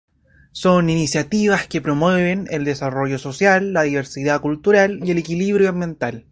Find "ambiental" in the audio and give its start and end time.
5.69-6.25